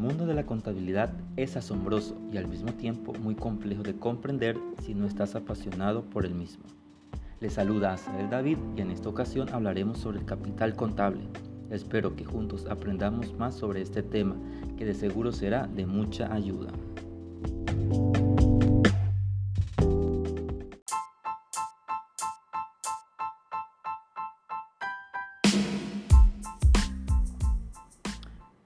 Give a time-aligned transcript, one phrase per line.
[0.00, 4.94] mundo de la contabilidad es asombroso y al mismo tiempo muy complejo de comprender si
[4.94, 6.64] no estás apasionado por el mismo.
[7.38, 11.20] Les saluda Asael David y en esta ocasión hablaremos sobre el capital contable.
[11.70, 14.36] Espero que juntos aprendamos más sobre este tema
[14.76, 16.72] que de seguro será de mucha ayuda.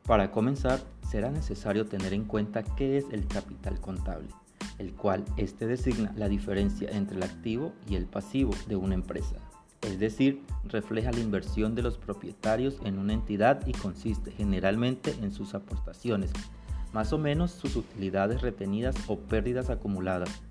[0.06, 0.80] Para comenzar,
[1.14, 4.26] será necesario tener en cuenta qué es el capital contable,
[4.78, 9.36] el cual este designa la diferencia entre el activo y el pasivo de una empresa.
[9.82, 15.30] Es decir, refleja la inversión de los propietarios en una entidad y consiste generalmente en
[15.30, 16.32] sus aportaciones,
[16.92, 20.42] más o menos sus utilidades retenidas o pérdidas acumuladas,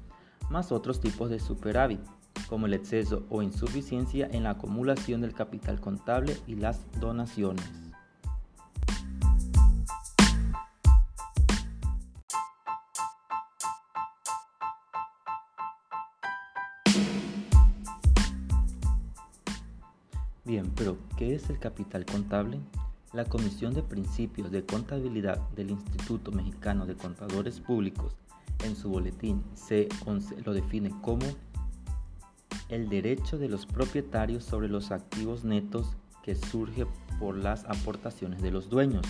[0.49, 1.99] más otros tipos de superávit,
[2.47, 7.82] como el exceso o insuficiencia en la acumulación del capital contable y las donaciones.
[20.45, 22.59] Bien, pero ¿qué es el capital contable?
[23.13, 28.17] La Comisión de Principios de Contabilidad del Instituto Mexicano de Contadores Públicos
[28.65, 31.25] en su boletín C11 lo define como
[32.67, 36.87] el derecho de los propietarios sobre los activos netos que surge
[37.19, 39.05] por las aportaciones de los dueños,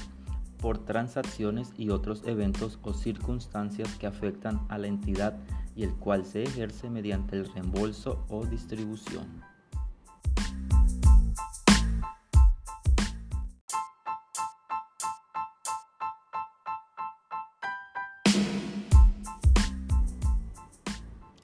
[0.59, 5.39] por transacciones y otros eventos o circunstancias que afectan a la entidad
[5.75, 9.52] y el cual se ejerce mediante el reembolso o distribución.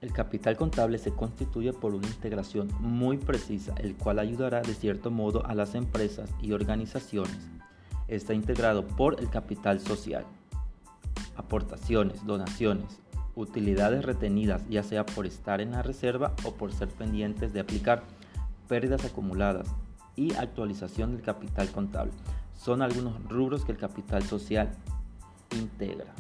[0.10, 5.12] El capital contable se constituye por una integración muy precisa, el cual ayudará de cierto
[5.12, 7.38] modo a las empresas y organizaciones.
[8.08, 10.26] Está integrado por el capital social,
[11.36, 13.00] aportaciones, donaciones,
[13.36, 18.02] utilidades retenidas, ya sea por estar en la reserva o por ser pendientes de aplicar,
[18.68, 19.68] pérdidas acumuladas
[20.16, 22.14] y actualización del capital contable.
[22.58, 24.72] Son algunos rubros que el capital social
[25.56, 26.16] integra.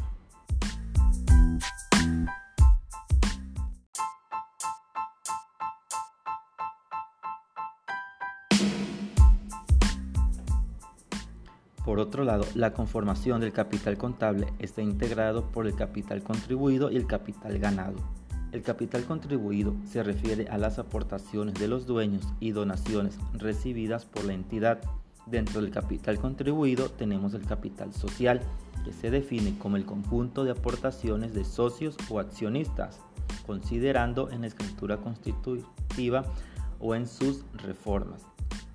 [11.99, 16.95] Por otro lado, la conformación del capital contable está integrado por el capital contribuido y
[16.95, 17.97] el capital ganado.
[18.53, 24.23] El capital contribuido se refiere a las aportaciones de los dueños y donaciones recibidas por
[24.23, 24.79] la entidad.
[25.25, 28.39] Dentro del capital contribuido tenemos el capital social,
[28.85, 33.01] que se define como el conjunto de aportaciones de socios o accionistas,
[33.45, 36.23] considerando en la escritura constitutiva
[36.79, 38.25] o en sus reformas.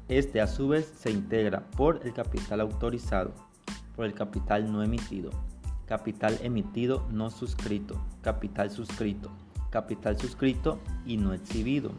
[0.08, 3.32] Este a su vez se integra por el capital autorizado,
[3.96, 5.30] por el capital no emitido,
[5.86, 9.30] capital emitido no suscrito, capital suscrito,
[9.70, 11.92] capital suscrito y no exhibido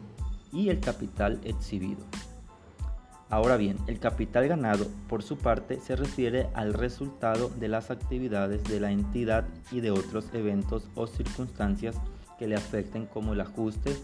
[0.52, 2.04] y el capital exhibido.
[3.28, 8.62] Ahora bien, el capital ganado, por su parte, se refiere al resultado de las actividades
[8.64, 11.96] de la entidad y de otros eventos o circunstancias
[12.38, 13.96] que le afecten como el ajuste,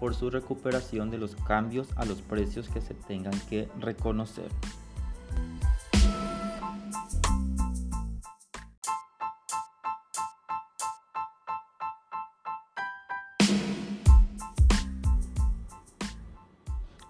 [0.00, 4.48] por su recuperación de los cambios a los precios que se tengan que reconocer.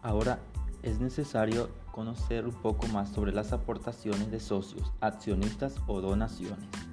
[0.03, 0.41] Ahora
[0.83, 6.90] es necesario conocer un poco más sobre las aportaciones de socios, accionistas o donaciones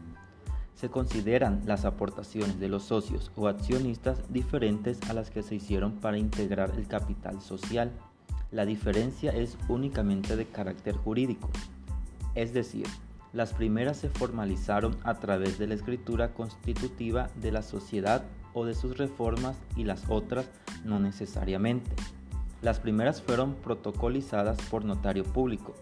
[0.78, 5.94] se consideran las aportaciones de los socios o accionistas diferentes a las que se hicieron
[5.94, 7.92] para integrar el capital social.
[8.52, 11.50] La diferencia es únicamente de carácter jurídico,
[12.36, 12.86] es decir,
[13.34, 18.24] las primeras se formalizaron a través de la escritura constitutiva de la sociedad
[18.54, 20.48] o de sus reformas y las otras
[20.86, 21.92] no necesariamente.
[22.62, 25.76] Las primeras fueron protocolizadas por notario público,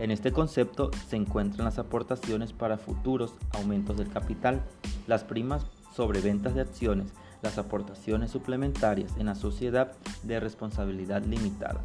[0.00, 4.62] en este concepto se encuentran las aportaciones para futuros aumentos del capital,
[5.06, 7.12] las primas sobre ventas de acciones,
[7.42, 9.92] las aportaciones suplementarias en la sociedad
[10.22, 11.82] de responsabilidad limitada.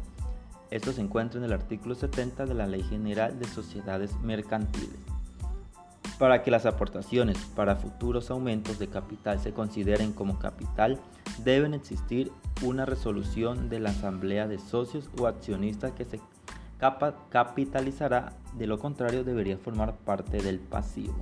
[0.70, 4.98] Esto se encuentra en el artículo 70 de la Ley General de Sociedades Mercantiles.
[6.18, 10.98] Para que las aportaciones para futuros aumentos de capital se consideren como capital,
[11.44, 12.32] deben existir
[12.62, 16.18] una resolución de la Asamblea de Socios o Accionistas que se
[16.78, 21.16] capitalizará, de lo contrario debería formar parte del pasivo.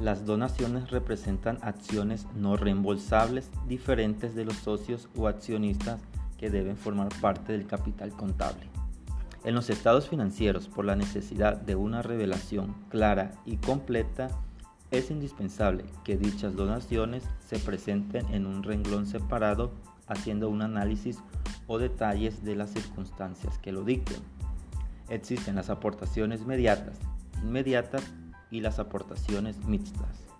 [0.00, 5.98] Las donaciones representan acciones no reembolsables diferentes de los socios o accionistas
[6.38, 8.68] que deben formar parte del capital contable.
[9.44, 14.30] En los estados financieros, por la necesidad de una revelación clara y completa,
[14.90, 19.72] es indispensable que dichas donaciones se presenten en un renglón separado
[20.06, 21.18] haciendo un análisis
[21.66, 24.20] o detalles de las circunstancias que lo dicten.
[25.10, 26.98] Existen las aportaciones inmediatas,
[27.42, 28.02] inmediatas
[28.50, 30.33] y las aportaciones mixtas.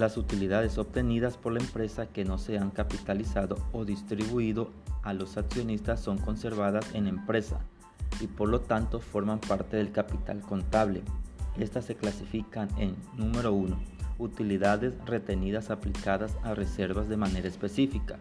[0.00, 4.70] Las utilidades obtenidas por la empresa que no se han capitalizado o distribuido
[5.02, 7.60] a los accionistas son conservadas en empresa
[8.18, 11.02] y por lo tanto forman parte del capital contable.
[11.58, 13.78] Estas se clasifican en número 1.
[14.18, 18.18] Utilidades retenidas aplicadas a reservas de manera específica,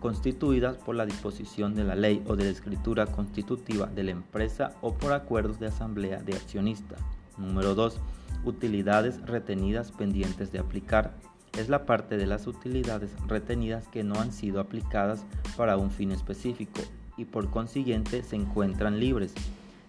[0.00, 4.74] constituidas por la disposición de la ley o de la escritura constitutiva de la empresa
[4.82, 7.00] o por acuerdos de asamblea de accionistas.
[7.38, 7.98] Número 2
[8.44, 11.14] Utilidades retenidas pendientes de aplicar.
[11.58, 15.24] Es la parte de las utilidades retenidas que no han sido aplicadas
[15.56, 16.82] para un fin específico
[17.16, 19.32] y por consiguiente se encuentran libres.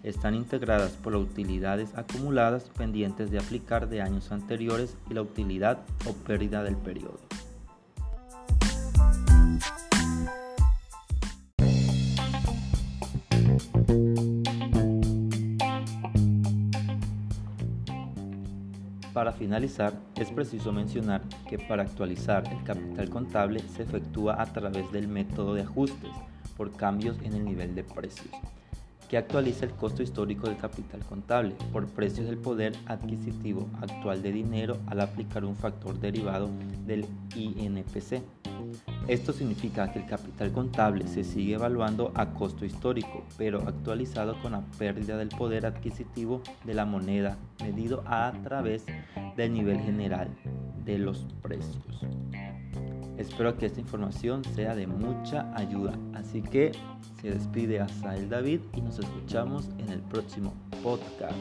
[0.02, 5.80] Están integradas por las utilidades acumuladas pendientes de aplicar de años anteriores y la utilidad
[6.08, 7.18] o pérdida del periodo.
[19.16, 24.92] Para finalizar, es preciso mencionar que para actualizar el capital contable se efectúa a través
[24.92, 26.10] del método de ajustes
[26.54, 28.28] por cambios en el nivel de precios,
[29.08, 34.32] que actualiza el costo histórico del capital contable por precios del poder adquisitivo actual de
[34.32, 36.50] dinero al aplicar un factor derivado
[36.84, 38.20] del INPC.
[39.08, 44.52] Esto significa que el capital contable se sigue evaluando a costo histórico, pero actualizado con
[44.52, 48.84] la pérdida del poder adquisitivo de la moneda, medido a través
[49.36, 50.28] del nivel general
[50.84, 52.04] de los precios.
[53.16, 55.94] Espero que esta información sea de mucha ayuda.
[56.14, 56.72] Así que
[57.20, 60.52] se despide a Sael David y nos escuchamos en el próximo
[60.82, 61.32] podcast.